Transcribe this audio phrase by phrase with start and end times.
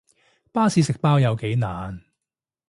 [0.51, 2.01] 巴士食包有幾難